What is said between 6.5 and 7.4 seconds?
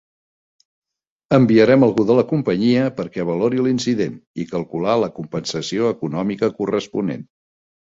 corresponent.